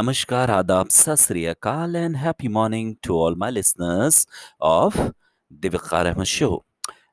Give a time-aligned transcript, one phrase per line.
[0.00, 4.26] नमस्कार आदाब सतरीकाल and happy morning to all my listeners
[4.62, 4.98] of
[5.64, 6.48] Diwakar Ahmad show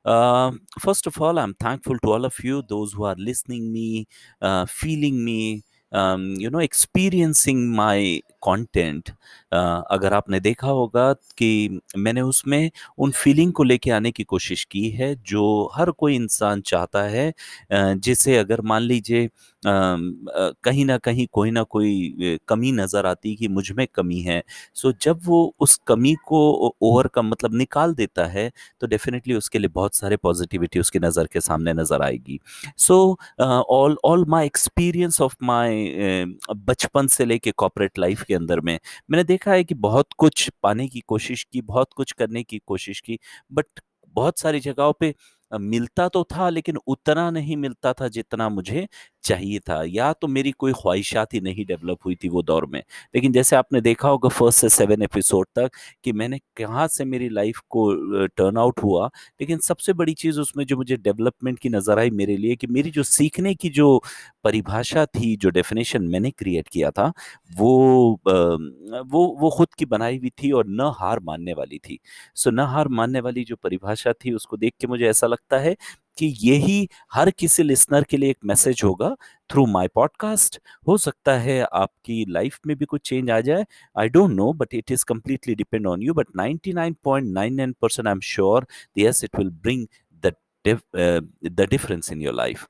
[0.06, 4.06] first of all I am thankful to all of you those who are listening me
[4.42, 5.40] feeling me
[5.92, 9.10] you know experiencing my content
[9.52, 14.88] अगर आपने देखा होगा कि मैंने उसमें उन feeling को लेके आने की कोशिश की
[14.90, 15.44] है जो
[15.74, 19.28] हर कोई इंसान चाहता है uh, जिसे अगर मान लीजिए
[19.62, 24.42] कहीं ना कहीं कोई ना कोई कमी नज़र आती कि मुझमें कमी है।
[24.76, 26.40] सो जब वो उस कमी को
[26.82, 28.50] ओवरकम मतलब निकाल देता है,
[28.80, 32.38] तो डेफ़िनेटली उसके लिए बहुत सारे पॉज़िटिविटी उसकी नज़र के सामने नज़र आएगी।
[32.78, 38.78] So all all my experience of my बचपन से लेके कॉपरेट लाइफ़ के अंदर में,
[39.10, 43.00] मैंने देखा है कि बहुत कुछ पाने की कोशिश की, बहुत कुछ करने की कोशिश
[43.00, 43.18] की,
[43.52, 43.80] बट
[44.16, 45.14] बहुत सारी जगहों पे
[45.52, 48.86] मिलता तो था लेकिन उतना नहीं मिलता था जितना मुझे
[49.24, 52.82] चाहिए था या तो मेरी कोई ख्वाहिशात ही नहीं डेवलप हुई थी वो दौर में।
[53.14, 55.70] लेकिन जैसे आपने देखा होगा फ़र्स्ट से सेवन एपिसोड तक
[56.04, 57.92] कि मैंने कहाँ से मेरी लाइफ़ को
[58.28, 59.06] टर्न आउट हुआ,
[59.40, 62.90] लेकिन सबसे बड़ी चीज़ उसमें जो मुझे डेवलपमेंट की नज़र आई मेरे लिए कि मेरी
[62.90, 64.00] जो सीखने की जो
[64.44, 67.12] परिभाषा थी, जो डेफ़िनेशन मैंने क्रिएट किया था,
[67.52, 68.18] वो
[69.06, 71.98] वो वो खुद की बनाई हुई थी और न हार मानने वाली थी।
[72.36, 75.74] सो न हार मानने वाली जो परिभाषा थी उसको देख के मुझे ऐसा लगता है
[76.18, 79.14] कि यही हर किसी लिसनर के लिए एक मैसेज होगा,
[79.50, 83.64] थ्रू माय पॉडकास्ट हो सकता है आपकी लाइफ में भी कुछ चेंज आ जाए।
[83.98, 88.66] I don't know but it is completely depend on you but 99.99% I am sure
[88.98, 89.86] yes it will bring
[91.46, 92.66] the difference in your life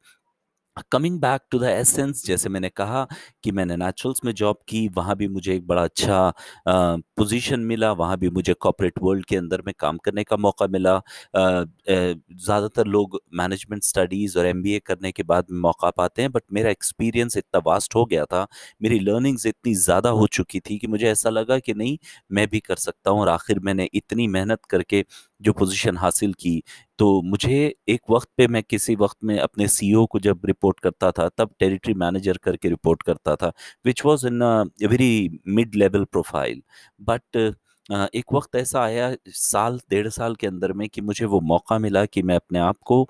[0.93, 3.07] coming back to the essence जैसे मैंने कहा
[3.45, 6.33] कि मैंने नेचुरल्स में जॉब की, वहाँ भी मुझे एक बड़ा अच्छा
[6.69, 11.01] पोजीशन मिला, वहाँ भी मुझे कॉपरेट वर्ल्ड के अंदर में काम करने का मौका मिला।
[11.37, 17.37] ज़्यादातर लोग मैनेजमेंट स्टडीज़ और एमबीए करने के बाद मौका पाते हैं बट मेरा एक्सपीरियंस
[17.37, 18.47] इतना वास्ट हो गया था,
[18.83, 21.99] मेरी लर्निंग्स इतनी ज़्यादा हो चुकी थी कि मुझे ऐसा लगा कि नहीं,
[22.31, 25.05] मैं भी कर सकता हूँ और आखिर मैंने इतनी मेहनत करके
[25.41, 26.63] जो पोजीशन हासिल की।
[26.99, 31.11] तो मुझे एक वक्त पे मैं किसी वक्त में अपने सीईओ को जब रिपोर्ट करता
[31.13, 33.53] था, तब टेरिटरी मैनेजर करके रिपोर्ट करता था
[33.87, 34.43] which was in
[34.85, 36.63] very mid level profile
[37.03, 37.55] but
[37.89, 42.05] एक वक्त ऐसा आया साल डेढ़ साल के अंदर में कि मुझे वो मौका मिला
[42.07, 43.07] कि मैं अपने आप को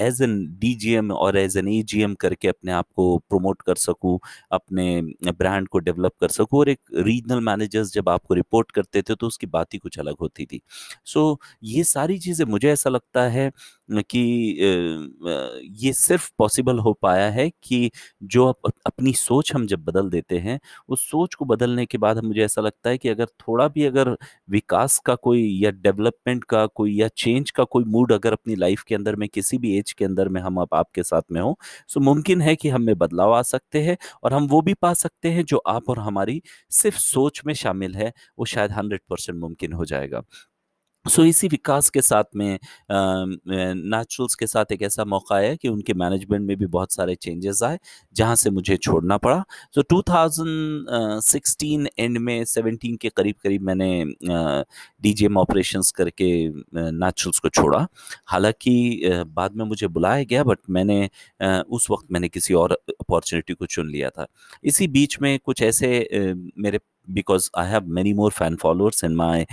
[0.00, 4.18] एज एन डी और एज एन एजीएम करके अपने आप को प्रमोट कर सकूँ
[4.52, 5.02] अपने
[5.32, 9.26] ब्रांड को डेवलप कर सकूँ और एक रीजनल मैनेजर्स जब आपको रिपोर्ट करते थे तो
[9.26, 10.60] उसकी बात ही कुछ अलग होती थी।
[11.04, 13.50] सो so, ये सारी चीज़ें मुझे ऐसा लगता है
[13.88, 14.20] कि
[15.78, 17.90] ये सिर्फ़ पॉसिबल हो पाया है कि
[18.24, 22.18] जो अप, अपनी सोच हम जब बदल देते हैं उस सोच को बदलने के बाद
[22.24, 24.16] मुझे ऐसा लगता है कि अगर थोड़ा भी अगर
[24.50, 28.82] विकास का कोई या डेवलपमेंट का कोई या चेंज का कोई मूड अगर अपनी लाइफ
[28.82, 31.56] के अंदर में किसी भी एज के अंदर में हम अब आपके साथ में हो
[31.88, 34.92] सो मुमकिन है कि हम में बदलाव आ सकते हैं और हम वो भी पा
[34.94, 36.40] सकते हैं जो आप और हमारी
[36.72, 40.22] सिर्फ़ सोच में शामिल है वो शायद हंड्रेड परसेंट मुमकिन हो जाएगा।
[41.04, 42.58] सो so, इसी विकास के साथ में
[42.90, 47.62] नेचुरल्स के साथ एक ऐसा मौका आया कि उनके मैनेजमेंट में भी बहुत सारे चेंजेस
[47.62, 47.78] आए
[48.14, 54.04] जहाँ से मुझे छोड़ना पड़ा। सो 2016 एंड में 17 के करीब करीब मैंने
[55.02, 57.86] डीजीएम ऑपरेशंस करके नेचुरल्स को छोड़ा।
[58.26, 61.10] हालाँकि बाद में मुझे बुलाया गया बट मैंने
[61.68, 64.26] उस वक्त मैंने किसी और अपॉर्चुनिटी को चुन लिया था।
[64.64, 66.08] इसी बीच में कुछ ऐसे
[66.58, 69.44] मेरे because I have many more fan followers in my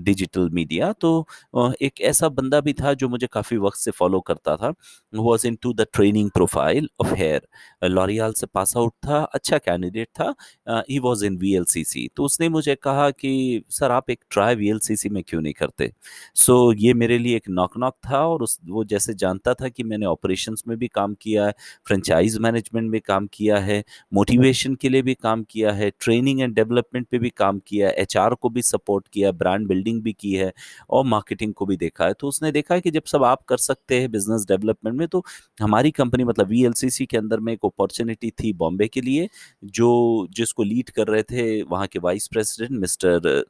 [0.00, 1.10] digital media तो
[1.56, 4.68] अ, एक ऐसा बंदा भी था जो मुझे काफ़ी वक्त से फॉलो करता था
[5.12, 9.58] वो was in to the training profile of hair L'Oreal से पास आउट था अच्छा
[9.58, 10.34] कैंडिडेट था
[10.90, 14.20] he was in V L C C तो उसने मुझे कहा कि सर आप एक
[14.30, 15.90] ट्राई वी एल सी सी में क्यों नहीं करते?
[16.36, 19.68] सो so, ये मेरे लिए एक नॉक नॉक था और उस वो जैसे जानता था
[19.68, 21.52] कि मैंने ऑपरेशंस में भी काम किया है
[21.86, 26.54] फ्रेंचाइज मैनेजमेंट में काम किया है मोटिवेशन के लिए भी काम किया है ट्रेनिंग एंड
[26.64, 30.52] डेवलपमेंट पे भी काम किया एचआर को भी सपोर्ट किया ब्रांड बिल्डिंग भी की है
[30.90, 33.56] और मार्केटिंग को भी देखा है। तो उसने देखा है कि जब सब आप कर
[33.58, 35.24] सकते हैं बिज़नेस डेवलपमेंट में तो
[35.58, 39.28] हमारी कंपनी मतलब वीएलसीसी के अंदर में एक अपॉर्चुनिटी थी बॉम्बे के लिए,
[39.64, 43.44] जो जिसको लीड कर रहे थे वहाँ के वाइस प्रेसिडेंट मिस्टर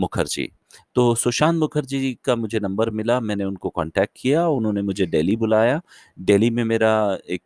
[0.00, 0.48] मुखर्जी।
[0.94, 5.36] तो सुशांत मुखर्जी जी का मुझे नंबर मिला, मैंने उनको कांटेक्ट किया, उन्होंने मुझे दिल्ली
[5.36, 5.80] बुलाया।
[6.18, 6.92] दिल्ली में मेरा
[7.30, 7.42] एक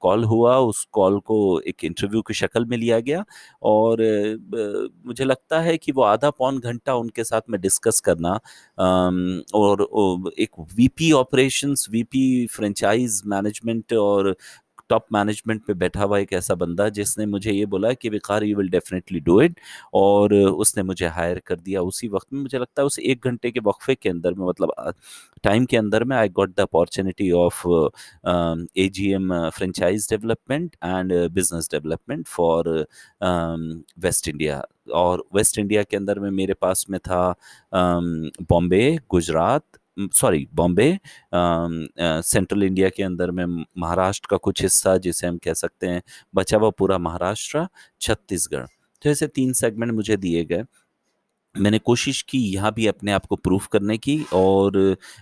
[0.00, 3.24] कॉल हुआ, उस कॉल को एक इंटरव्यू की शक्ल में लिया गया
[3.62, 4.02] और
[5.06, 8.38] मुझे लगता है कि वो आधा पौन घंटा उनके साथ में डिस्कस करना
[9.54, 9.86] और
[10.38, 14.34] एक VP operations, VP franchise management और
[14.88, 18.56] टॉप मैनेजमेंट पे बैठा हुआ एक ऐसा बंदा जिसने मुझे ये बोला कि Waqar you
[18.56, 19.58] will definitely do it
[19.94, 23.50] और उसने मुझे हायर कर दिया उसी वक्त में। मुझे लगता है उस एक घंटे
[23.50, 24.94] के वक्फे के अंदर में मतलब
[25.42, 27.62] टाइम के अंदर में I got the opportunity of
[28.78, 32.86] A G M franchise development and business development for
[33.98, 34.62] west India
[34.94, 37.34] और वेस्ट इंडिया के अंदर में मेरे पास में था
[37.74, 39.64] Bombay Gujarat
[39.98, 40.98] sorry Bombay
[41.32, 46.02] central India के अंदर में महाराष्ट्र का कुछ हिस्सा, जिसे हम कह सकते हैं,
[46.34, 47.66] बचा हुआ पूरा महाराष्ट्र,
[48.00, 48.66] छत्तीसगढ़।
[49.02, 50.64] तो ऐसे तीन सेगमेंट मुझे दिए गए।
[51.54, 54.76] मैंने कोशिश की यहाँ भी अपने आप को प्रूव करने की और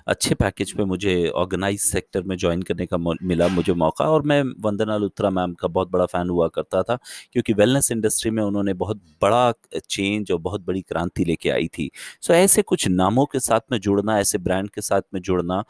[0.06, 4.42] अच्छे पैकेज पे मुझे ऑर्गेनाइज सेक्टर में ज्वाइन करने का मिला मुझे मौका और मैं
[4.60, 6.98] वंदना लुत्रा मैम का बहुत बड़ा फ़ैन हुआ करता था
[7.32, 11.90] क्योंकि वेलनेस इंडस्ट्री में उन्होंने बहुत बड़ा चेंज और बहुत बड़ी क्रांति लेके आई थी।
[12.20, 15.62] सो ऐसे कुछ नामों के साथ में जुड़ना, ऐसे ब्रांड के साथ में जुड़ना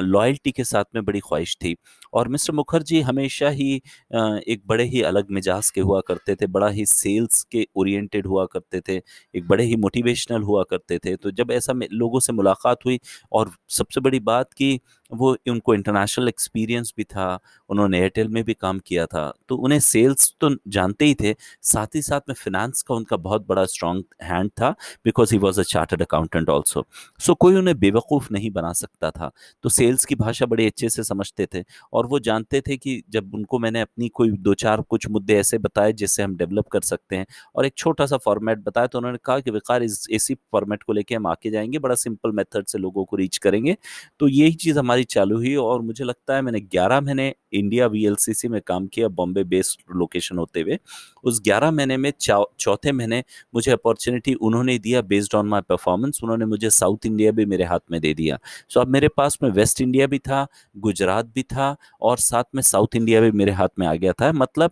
[0.00, 1.76] लॉयल्टी के साथ में बड़ी ख्वाहिश थी।
[2.16, 6.68] और मिस्टर मुखर्जी हमेशा ही एक बड़े ही अलग मिजाज के हुआ करते थे, बड़ा
[6.70, 8.96] ही सेल्स के ओरिएंटेड हुआ करते थे,
[9.34, 12.98] एक बड़े ही मोटिवेशनल हुआ करते थे। तो जब ऐसा लोगों से मुलाकात हुई
[13.32, 14.80] और सबसे बड़ी बात की
[15.10, 17.38] वो उनको इंटरनेशनल एक्सपीरियंस भी था,
[17.70, 21.94] उन्होंने एयरटेल में भी काम किया था तो उन्हें सेल्स तो जानते ही थे, साथ
[21.94, 24.70] ही साथ में फिनेंस का उनका बहुत बड़ा स्ट्रॉन्ग हैंड था
[25.04, 26.84] because he was a chartered accountant also
[27.20, 29.30] so कोई उन्हें बेवकूफ़ नहीं बना सकता था
[29.64, 31.62] तो सेल्स की भाषा बड़े अच्छे से समझते थे,
[31.92, 35.58] और वो जानते थे कि जब उनको मैंने अपनी कोई दो चार कुछ मुद्दे ऐसे
[35.58, 37.26] बताए जिससे हम डेवलप कर सकते हैं,
[37.56, 40.92] और एक छोटा सा फॉर्मेट बताया तो उन्होंने कहा कि विकार इस, इसी फॉर्मेट को
[40.92, 43.76] लेके हम आके जाएँगे, बड़ा सिंपल मेथड से लोगों को रीच करेंगे
[44.20, 48.48] तो यही चीज़ हमारी चालू हुई और मुझे लगता है मैंने 11 महीने इंडिया वीएलसीसी
[48.48, 50.78] में काम किया बॉम्बे बेस्ड लोकेशन होते हुए।
[51.24, 53.22] उस 11 महीने में चौथे महीने
[53.54, 57.80] मुझे अपॉर्चुनिटी उन्होंने दिया बेस्ड ऑन माय परफॉर्मेंस उन्होंने मुझे साउथ इंडिया भी मेरे हाथ
[57.90, 58.38] में दे दिया।
[58.68, 60.46] सो अब मेरे पास में वेस्ट इंडिया भी था
[60.76, 64.32] गुजरात भी था और साथ में साउथ इंडिया भी मेरे हाथ में आ गया था।
[64.32, 64.70] मतलब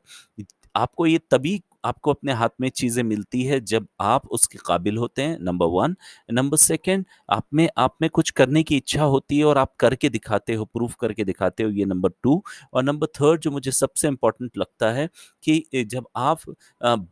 [0.76, 5.22] आपको ये तभी आपको अपने हाथ में चीज़ें मिलती है जब आप उसके काबिल होते
[5.22, 5.96] हैं नंबर वन
[6.32, 10.08] नंबर सेकेंड आप में आप में कुछ करने की इच्छा होती है और आप करके
[10.08, 12.42] दिखाते हो प्रूफ करके दिखाते हो, ये नंबर टू
[12.75, 15.08] और नंबर थर्ड जो मुझे सबसे इम्पोर्टेंट लगता है
[15.44, 16.40] कि जब आप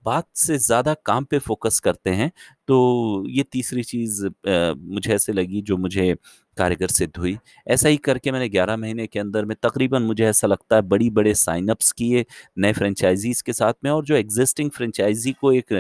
[0.05, 2.31] बात से ज़्यादा काम पे फोकस करते हैं
[2.73, 6.15] तो ये तीसरी चीज़ मुझे ऐसे लगी जो मुझे
[6.57, 7.37] कारगर सिद्ध हुई।
[7.69, 11.09] ऐसा ही करके मैंने 11 महीने के अंदर में तकरीबन मुझे ऐसा लगता है बड़ी
[11.11, 12.25] बड़े साइनअप्स किए
[12.59, 15.73] नए फ्रेंचाइजीज के साथ में और जो एग्जिस्टिंग फ्रेंचाइजी को एक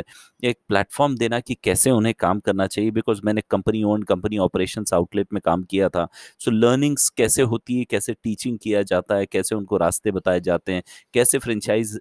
[0.44, 4.84] एक प्लेटफॉर्म देना कि कैसे उन्हें काम करना चाहिए बिकॉज़ मैंने company own company operation
[4.94, 6.06] outlet में काम किया था।
[6.40, 10.40] सो so, लर्निंग्स कैसे होती है कैसे टीचिंग किया जाता है कैसे उनको रास्ते बताए
[10.40, 10.82] जाते हैं
[11.14, 11.98] कैसे फ्रेंचाइज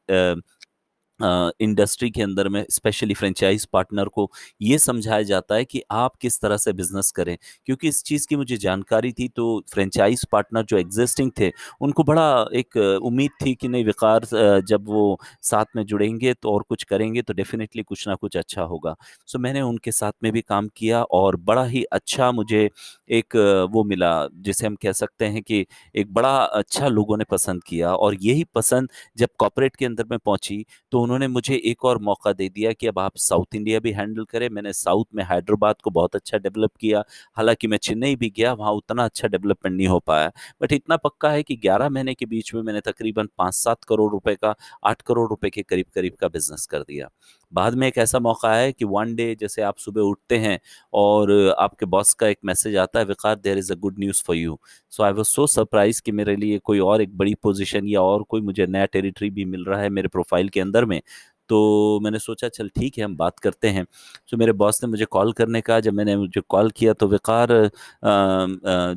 [1.62, 4.30] इंडस्ट्री के अंदर में स्पेशली फ्रेंचाइज पार्टनर को
[4.62, 7.36] ये समझाया जाता है कि आप किस तरह से बिज़नेस करें।
[7.66, 11.52] क्योंकि इस चीज़ की मुझे जानकारी थी तो फ्रेंचाइज पार्टनर जो एग्जिस्टिंग थे,
[11.82, 14.26] उनको बड़ा एक उम्मीद थी कि नहीं, विकार
[14.64, 18.62] जब वो साथ में जुड़ेंगे तो और कुछ करेंगे तो डेफिनेटली कुछ ना कुछ अच्छा
[18.64, 18.96] होगा।
[19.28, 22.70] सो मैंने उनके साथ में भी काम किया और बड़ा ही अच्छा मुझे
[23.10, 23.36] एक,
[23.72, 25.66] वो मिला, जिसे हम कह सकते हैं कि
[25.96, 30.18] एक बड़ा अच्छा लोगों ने पसंद किया। और यही पसंद जब कॉपरेट के अंदर में
[30.20, 33.92] पहुँची तो उन्होंने मुझे एक और मौका दे दिया कि अब आप साउथ इंडिया भी
[33.92, 37.04] हैंडल करें। मैंने साउथ में हैदराबाद को बहुत अच्छा डेवलप किया।
[37.38, 40.32] हालाँकि मैं चेन्नई भी गया, वहाँ उतना अच्छा डेवलपमेंट नहीं हो पाया।
[40.62, 44.12] बट इतना पक्का है कि ग्यारह महीने के बीच में मैंने तकरीबन पाँच सात करोड़
[44.12, 44.56] रुपये का,
[44.86, 47.10] आठ करोड़ रुपये के करीब करीब का बिज़नेस कर दिया।
[47.54, 50.60] बाद में एक ऐसा मौका है कि वन डे जैसे आप सुबह उठते हैं
[50.94, 54.36] और आपके बॉस का एक मैसेज आता है Waqar there is a good news for
[54.36, 54.60] you
[54.94, 58.24] so I was so surprise कि मेरे लिए कोई और एक बड़ी पोजीशन या और
[58.30, 61.02] कोई मुझे नया टेरिटरी भी मिल रहा है मेरे प्रोफ़ाइल के अंदर में।
[61.50, 63.84] तो मैंने सोचा, चल, ठीक है, हम बात करते हैं।
[64.32, 67.50] तो मेरे बॉस ने मुझे कॉल करने का जब मैंने मुझे कॉल किया तो विकार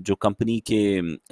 [0.00, 0.80] जो कंपनी के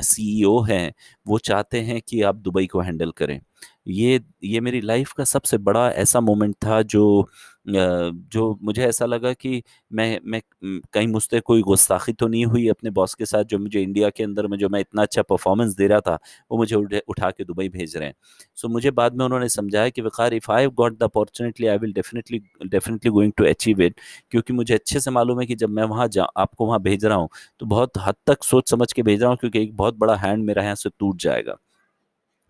[0.05, 0.93] सीईओ हैं,
[1.27, 3.41] वो चाहते हैं कि आप दुबई को हैंडल करें।
[3.87, 7.29] ये ये मेरी लाइफ का सबसे बड़ा ऐसा मोमेंट था जो
[7.69, 12.91] जो मुझे ऐसा लगा कि मैं मैं कहीं मुझसे कोई गुस्ताखी तो नहीं हुई अपने
[12.91, 15.87] बॉस के साथ जो मुझे इंडिया के अंदर में जो मैं इतना अच्छा परफॉर्मेंस दे
[15.87, 16.19] रहा था
[16.51, 16.77] वो मुझे
[17.09, 18.15] उठा के दुबई भेज रहे हैं।
[18.55, 21.79] सो so, मुझे बाद में उन्होंने समझाया कि Waqar if I got the opportunity I
[21.79, 24.01] will definitely definitely going to achieve it
[24.31, 27.17] क्योंकि मुझे अच्छे से मालूम है कि जब मैं वहाँ जा आपको वहाँ भेज रहा
[27.19, 27.29] हूँ
[27.61, 30.45] तो बहुत हद तक सोच समझ के भेज रहा हूँ क्योंकि एक बहुत बड़ा हैंड
[30.45, 31.57] मेरा यहाँ से टूट जाएगा।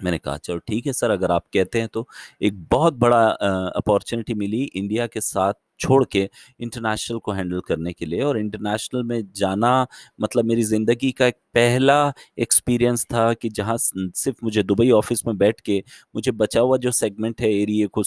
[0.04, 2.06] मैंने कहा, चलो ठीक है सर, अगर आप कहते हैं तो।
[2.42, 3.24] एक बहुत बड़ा
[3.76, 6.28] अपॉर्चुनिटी मिली इंडिया के साथ छोड़ के
[6.60, 9.86] इंटरनेशनल को हैंडल करने के लिए और इंटरनेशनल में जाना
[10.20, 15.36] मतलब मेरी ज़िंदगी का एक पहला एक्सपीरियंस था कि जहाँ सिर्फ़ मुझे दुबई ऑफ़िस में
[15.38, 15.82] बैठ के
[16.14, 18.02] मुझे बचा हुआ जो सेगमेंट है एरिए को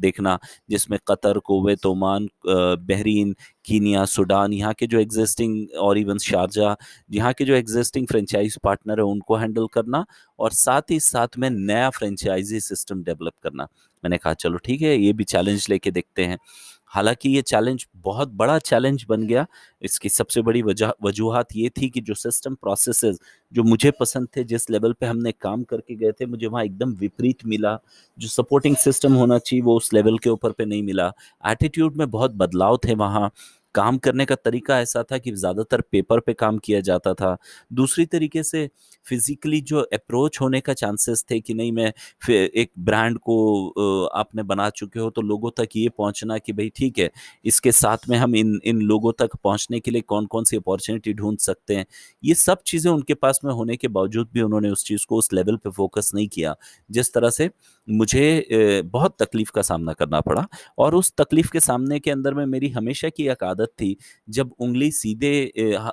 [0.00, 0.38] देखना,
[0.70, 3.34] जिसमें Qatar, Kuwait, Oman Bahrain,
[3.64, 6.76] Kenya, Sudan, यहाँ के जो एग्जिस्टिंग और इवन शारजा,
[7.10, 10.04] यहाँ के जो एग्जिस्टिंग फ्रेंचाइज पार्टनर है, उनको हैंडल करना
[10.38, 13.68] और साथ ही साथ में नया फ्रेंचाइजी सिस्टम डेवलप करना।
[14.04, 16.38] मैंने कहा, चलो ठीक है, ये भी चैलेंज लेके देखते हैं।
[16.90, 19.46] हालाँकि ये चैलेंज बहुत बड़ा चैलेंज बन गया।
[19.82, 23.18] इसकी सबसे बड़ी वजह, वजूहत ये थी कि जो सिस्टम प्रोसेसेस
[23.52, 26.92] जो मुझे पसंद थे, जिस लेवल पे हमने काम करके गए थे, मुझे वहाँ एकदम
[26.92, 27.78] विपरीत मिला।
[28.18, 31.12] जो सपोर्टिंग सिस्टम होना चाहिए, वो उस लेवल के ऊपर पे नहीं मिला।
[31.46, 33.30] एटीट्यूड में बहुत बदलाव थे वहाँ।
[33.74, 37.36] काम करने का तरीका ऐसा था कि ज़्यादातर पेपर पे काम किया जाता था।
[37.72, 38.68] दूसरी तरीके से
[39.06, 41.92] फिजिकली जो अप्रोच होने का चांसेस थे कि नहीं, मैं
[42.28, 46.98] एक ब्रांड को आपने बना चुके हो तो लोगों तक ये पहुँचना कि भाई ठीक
[46.98, 47.10] है,
[47.44, 51.12] इसके साथ में हम इन इन लोगों तक पहुँचने के लिए कौन कौन सी अपॉर्चुनिटी
[51.14, 51.86] ढूंढ सकते हैं।
[52.22, 55.32] ये सब चीज़ें उनके पास में होने के बावजूद भी उन्होंने उस चीज़ को उस
[55.32, 56.54] लेवल पर फोकस नहीं किया,
[56.90, 57.50] जिस तरह से
[57.88, 60.46] मुझे बहुत तकलीफ़ का सामना करना पड़ा।
[60.78, 63.96] और उस तकलीफ़ के सामने के अंदर में मेरी हमेशा की एक आदत थी,
[64.28, 65.32] जब उंगली सीधे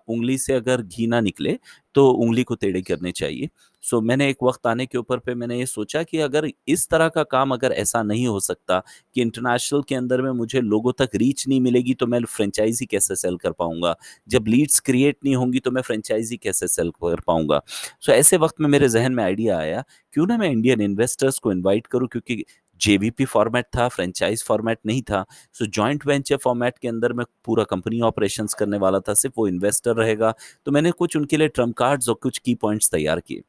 [0.10, 1.58] उंगली से अगर घी ना निकले
[1.96, 3.50] तो उंगली को टेढ़ी करनी चाहिए।
[3.84, 7.08] सो, मैंने एक वक्त आने के ऊपर पे मैंने ये सोचा कि अगर इस तरह
[7.10, 8.82] का काम अगर ऐसा नहीं हो सकता
[9.16, 13.16] कि इंटरनेशनल के अंदर में मुझे लोगों तक रीच नहीं मिलेगी तो मैं फ्रेंचाइजी कैसे
[13.16, 13.96] सेल कर पाऊँगा?
[14.28, 17.62] जब लीड्स क्रिएट नहीं होंगी तो मैं फ्रेंचाइजी कैसे सेल कर पाऊँगा?
[18.02, 19.84] सो, ऐसे वक्त में मेरे जहन में आइडिया आया,
[20.14, 22.08] क्यों ना मैं इंडियन इन्वेस्टर्स को इन्वाइट करूँ?
[22.08, 22.44] क्योंकि
[22.82, 27.64] जेवीपी फॉर्मेट था, फ्रेंचाइज फॉर्मेट नहीं था, सो जॉइंट वेंचर फॉर्मेट के अंदर मैं पूरा
[27.66, 30.34] कंपनी ऑपरेशंस करने वाला था, सिर्फ़ वो इन्वेस्टर रहेगा
[30.66, 33.42] तो मैंने कुछ उनके लिए ट्रंप कार्ड्स और कुछ की पॉइंट्स तैयार किए।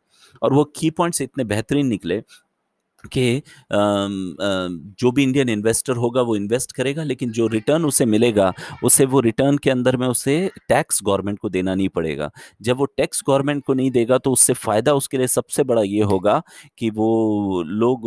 [0.43, 2.23] और वो की पॉइंट्स इतने बेहतरीन निकले
[3.09, 3.43] कि
[4.99, 8.53] जो भी इंडियन इन्वेस्टर होगा वो इन्वेस्ट करेगा, लेकिन जो रिटर्न उसे मिलेगा,
[8.85, 12.31] उसे, वो रिटर्न के अंदर में उसे टैक्स गवर्नमेंट को देना नहीं पड़ेगा।
[12.63, 16.03] जब वो टैक्स गवर्नमेंट को नहीं देगा तो उससे फ़ायदा उसके लिए सबसे बड़ा ये
[16.05, 16.43] होगा
[16.79, 18.07] कि वो लोग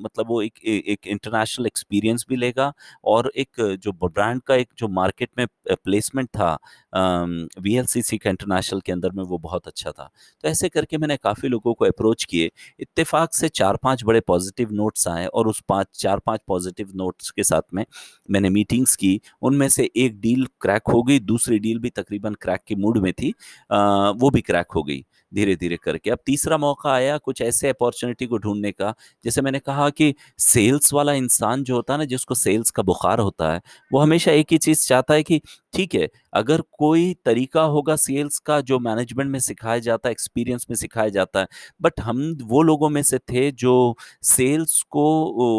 [0.00, 2.72] मतलब वो एक एक इंटरनेशनल एक्सपीरियंस भी लेगा
[3.04, 6.52] और एक जो ब्रांड का एक जो मार्केट में प्लेसमेंट था
[6.94, 7.76] वी
[8.14, 10.10] का इंटरनेशनल के अंदर में वो बहुत अच्छा था।
[10.44, 14.68] तो ऐसे करके मैंने काफ़ी लोगों को अप्रोच किए। इत्तेफाक से चार पाँच बड़े पॉजिटिव
[14.72, 17.84] नोट्स आए और उस पाँच चार पाँच पॉजिटिव नोट्स के साथ में
[18.30, 22.60] मैंने मीटिंग्स की उनमें से एक डील क्रैक हो गई दूसरी डील भी तकरीबन क्रैक
[22.66, 23.34] के मूड में थी
[23.72, 27.68] आ, वो भी क्रैक हो गई धीरे धीरे करके। अब तीसरा मौका आया कुछ ऐसे
[27.68, 28.94] अपॉर्चुनिटी को ढूँढने का
[29.24, 33.18] जैसे मैंने कहा कि सेल्स वाला इंसान जो होता है ना जिसको सेल्स का बुखार
[33.18, 33.60] होता है
[33.92, 35.40] वो हमेशा एक ही चीज़ चाहता है कि
[35.74, 40.66] ठीक है अगर कोई तरीका होगा सेल्स का जो मैनेजमेंट में सिखाया जाता है एक्सपीरियंस
[40.70, 41.46] में सिखाया जाता है
[41.82, 43.95] बट हम वो लोगों में से थे जो
[44.26, 45.04] सेल्स को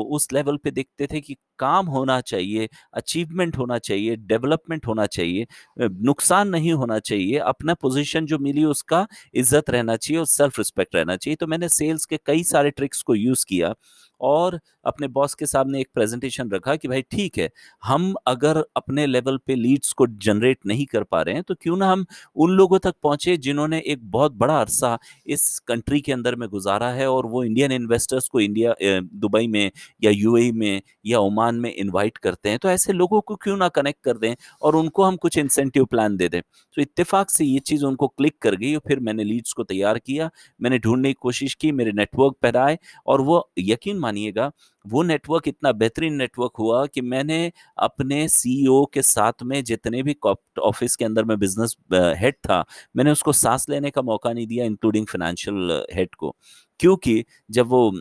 [0.10, 5.48] उस लेवल पे देखते थे कि काम होना चाहिए अचीवमेंट होना चाहिए डेवलपमेंट होना चाहिए
[5.80, 10.96] नुकसान नहीं होना चाहिए, अपना पोजीशन जो मिली उसका इज़्ज़त रहना चाहिए और सेल्फ रिस्पेक्ट
[10.96, 13.74] रहना चाहिए। तो मैंने सेल्स के कई सारे ट्रिक्स को यूज़ किया
[14.22, 17.50] और अपने बॉस के सामने एक प्रेजेंटेशन रखा कि भाई ठीक है,
[17.84, 21.76] हम अगर अपने लेवल पे लीड्स को जनरेट नहीं कर पा रहे हैं तो क्यों
[21.78, 24.98] ना हम उन लोगों तक पहुँचे जिन्होंने एक बहुत बड़ा अरसा
[25.28, 29.72] इस कंट्री के अंदर में गुजारा है और वो इंडियन इन्वेस्टर्स को इंडिया दुबई में
[30.04, 33.68] या यूएई में या ओमान में इनवाइट करते हैं तो ऐसे लोगों को क्यों ना
[33.70, 37.60] कनेक्ट कर दें और उनको हम कुछ इंसेंटिव प्लान दे दें। तो इत्तेफाक से ये
[37.60, 40.30] चीज़ उनको क्लिक कर गई और फिर मैंने लीड्स को तैयार किया,
[40.62, 42.76] मैंने ढूँढने की कोशिश की, मेरे नेटवर्क पर
[43.08, 44.52] और वो, यकीन मानिएगा,
[44.88, 50.16] वो नेटवर्क इतना बेहतरीन नेटवर्क हुआ कि मैंने अपने सीईओ के साथ में जितने भी
[50.62, 54.66] ऑफ़िस के अंदर में बिज़नेस हेड था, मैंने उसको सांस लेने का मौका नहीं दिया
[54.66, 56.36] इंक्लूडिंग फाइनेंशियल हेड को।
[56.80, 57.92] क्योंकि जब वो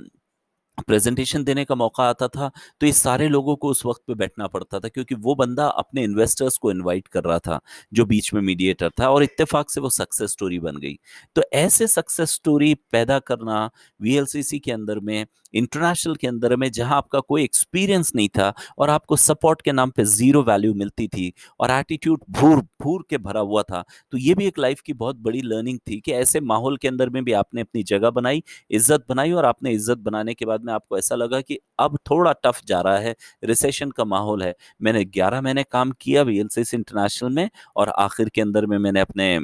[0.78, 4.46] प्रेजेंटेशन देने का मौका आता था तो ये सारे लोगों को उस वक्त पे बैठना
[4.46, 7.60] पड़ता था, क्योंकि वो बंदा अपने इन्वेस्टर्स को इनवाइट कर रहा था,
[7.92, 10.98] जो बीच में मीडिएटर था, और इत्तेफाक से वो सक्सेस स्टोरी बन गई।
[11.36, 16.96] तो ऐसे सक्सेस स्टोरी पैदा करना वीएलसीसी के अंदर में इंटरनेशनल के अंदर में जहाँ
[16.96, 21.32] आपका कोई एक्सपीरियंस नहीं था और आपको सपोर्ट के नाम पे ज़ीरो वैल्यू मिलती थी
[21.60, 25.16] और एटीट्यूड भूर भूर के भरा हुआ था तो ये भी एक लाइफ की बहुत
[25.20, 29.04] बड़ी लर्निंग थी कि ऐसे माहौल के अंदर में भी आपने अपनी जगह बनाई, इज़्ज़त
[29.08, 32.60] बनाई और आपने इज़्ज़त बनाने के बाद में आपको ऐसा लगा कि अब थोड़ा टफ
[32.66, 37.48] जा रहा है रिसेशन का माहौल है। मैंने ग्यारह महीने काम किया वी इंटरनेशनल में
[37.76, 39.38] और आखिर के अंदर में मैंने अपने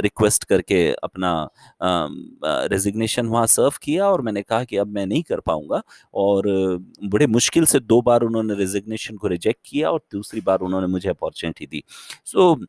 [0.00, 1.32] रिक्वेस्ट करके अपना
[2.72, 5.82] रेजिग्नेशन वहाँ सर्व किया और मैंने कहा कि अब मैं नहीं कर पाऊँगा
[6.14, 6.48] और
[7.04, 11.08] बड़े मुश्किल से दो बार उन्होंने रेजिग्नेशन को रिजेक्ट किया और दूसरी बार उन्होंने मुझे
[11.10, 11.84] अपॉर्चुनिटी दी।
[12.26, 12.66] सो so,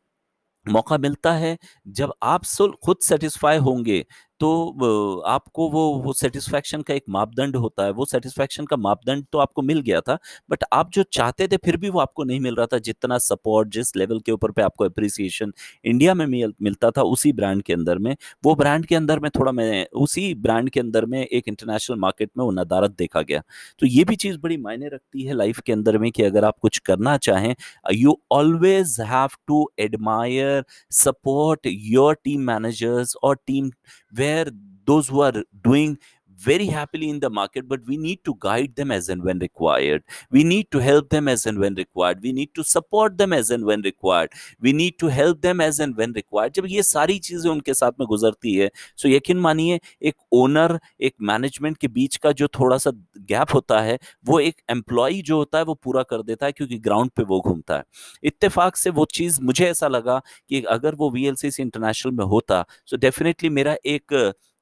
[0.65, 1.57] मौका मिलता है
[1.87, 2.43] जब आप
[2.83, 4.05] खुद सेटिस्फाई होंगे
[4.41, 9.37] तो आपको वो वो सेटिस्फैक्शन का एक मापदंड होता है। वो सेटिस्फैक्शन का मापदंड तो
[9.39, 10.17] आपको मिल गया था
[10.51, 13.69] बट आप जो चाहते थे फिर भी वो आपको नहीं मिल रहा था। जितना सपोर्ट
[13.73, 15.51] जिस लेवल के ऊपर पे आपको अप्रिसिएशन
[15.85, 19.29] इंडिया में मिल, मिलता था उसी ब्रांड के अंदर में। वो ब्रांड के अंदर में
[19.39, 23.41] थोड़ा मैं उसी ब्रांड के अंदर में एक इंटरनेशनल मार्केट में वो नदारत देखा गया।
[23.79, 26.57] तो ये भी चीज़ बड़ी मायने रखती है लाइफ के अंदर में कि अगर आप
[26.61, 27.53] कुछ करना चाहें
[27.93, 33.69] you always have to admire support your team managers और team
[34.13, 34.47] where
[34.85, 35.97] those who are doing
[36.41, 40.03] very happily in the market but we need to guide them as and when required
[40.31, 43.49] we need to help them as and when required we need to support them as
[43.49, 47.17] and when required we need to help them as and when required जब ये सारी
[47.19, 52.17] चीज़ें उनके साथ में गुजरती है सो यकीन मानिए एक ओनर एक मैनेजमेंट के बीच
[52.23, 52.91] का जो थोड़ा सा
[53.31, 56.77] गैप होता है वो एक एम्प्लॉय जो होता है वो पूरा कर देता है क्योंकि
[56.79, 57.83] ग्राउंड पे वो घूमता है
[58.23, 62.97] इत्तेफाक से वो चीज़ मुझे ऐसा लगा कि अगर वो वी इंटरनेशनल में होता सो
[62.97, 64.13] डेफिनेटली मेरा एक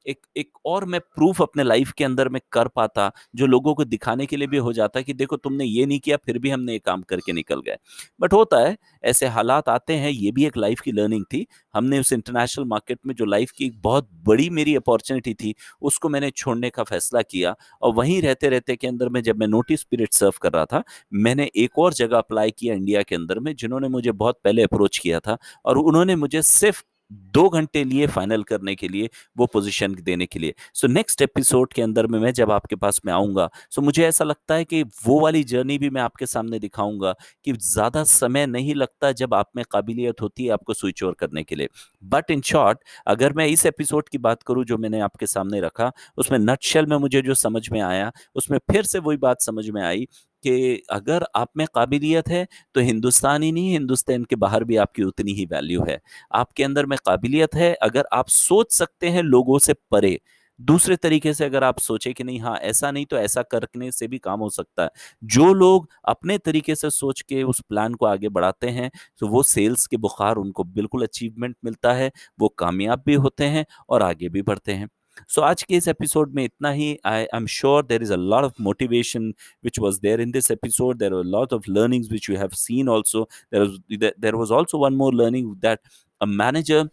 [0.10, 3.86] एक एक और मैं प्रूफ अपने लाइफ के अंदर में कर पाता, जो लोगों को
[3.86, 6.74] दिखाने के लिए भी हो जाता कि देखो तुमने ये नहीं किया, फिर भी हमने
[6.74, 7.78] ये काम करके निकल गए।
[8.22, 12.00] बट होता है, ऐसे हालात आते हैं, ये भी एक लाइफ की लर्निंग थी। हमने
[12.00, 16.70] उस इंटरनेशनल मार्केट में जो लाइफ की बहुत बड़ी मेरी अपॉर्चुनिटी थी, उसको मैंने छोड़ने
[16.70, 20.34] का फैसला किया और वहीं रहते रहते के अंदर में जब मैं नोटिस पीरियड सर्व
[20.42, 24.12] कर रहा था, मैंने एक और जगह अप्लाई किया इंडिया के अंदर में, जिन्होंने मुझे
[24.14, 28.88] बहुत पहले अप्रोच किया था और उन्होंने मुझे सिर्फ़ दो घंटे लिए फाइनल करने के
[28.88, 32.76] लिए, वो पोजीशन देने के लिए। सो नेक्स्ट एपिसोड के अंदर में मैं जब आपके
[32.76, 36.02] पास में आऊँगा सो so मुझे ऐसा लगता है कि वो वाली जर्नी भी मैं
[36.02, 37.14] आपके सामने दिखाऊँगा
[37.46, 41.44] कि ज़्यादा समय नहीं लगता जब आप में काबिलियत होती है आपको स्विच ओवर करने
[41.44, 41.70] के लिए।
[42.04, 45.92] बट इन शॉर्ट अगर मैं इस एपिसोड की बात करूँ जो मैंने आपके सामने रखा,
[46.18, 49.82] उसमें नटशेल में मुझे जो समझ में आया, उसमें फिर से वही बात समझ में
[49.82, 50.08] आई
[50.44, 55.04] कि अगर आप में काबिलियत है तो हिंदुस्तान ही नहीं, हिंदुस्तान के बाहर भी आपकी
[55.04, 56.00] उतनी ही वैल्यू है।
[56.34, 60.20] आपके अंदर में काबिलियत है, अगर आप सोच सकते हैं लोगों से परे,
[60.60, 64.08] दूसरे तरीके से अगर आप सोचे कि नहीं हाँ ऐसा नहीं तो ऐसा करने से
[64.08, 64.90] भी काम हो सकता है।
[65.26, 69.44] जो लोग अपने तरीके से सोच के उस प्लान को आगे बढ़ाते हैं तो वो
[69.46, 74.30] सेल्स के बुखार उनको बिल्कुल अचीवमेंट मिलता है, वो कामयाब भी होते हैं और आगे
[74.30, 74.90] भी बढ़ते हैं।
[75.28, 78.16] सो आज के इस एपिसोड में इतना ही। I I am sure there is a
[78.16, 79.34] lot of motivation
[79.64, 82.90] which was there in this episode there are lot of learnings which you have seen
[82.90, 85.80] also there was also one more learning that
[86.22, 86.90] a manager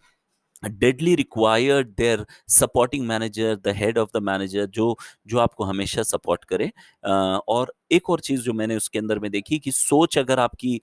[0.64, 6.45] deadly required their supporting manager the head of the manager जो जो आपको हमेशा support
[6.45, 6.71] करे
[7.49, 10.80] और एक और चीज़ जो मैंने उसके अंदर में देखी कि सोच अगर आपकी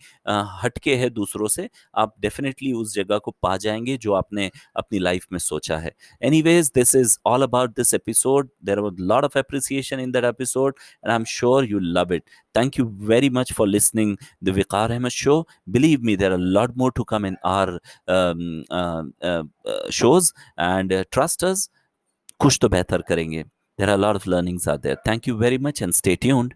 [0.64, 5.26] हटके है दूसरों से, आप डेफिनेटली उस जगह को पा जाएँगे जो आपने अपनी लाइफ
[5.32, 5.92] में सोचा है।
[6.42, 10.76] Anyways this is all about this episode there are lot of appreciation in that episode
[11.04, 12.24] and I am sure you love it
[12.58, 16.78] thank you very much for listening the Waqar Ahmad show believe me there are lot
[16.78, 17.80] more to come in our
[19.92, 21.46] shows and trust
[22.40, 23.44] कुछ तो बेहतर करेंगे।
[23.80, 26.54] There are lot of learnings are there thank you very much and stay tuned